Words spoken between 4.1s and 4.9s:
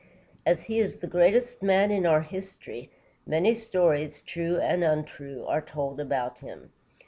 true and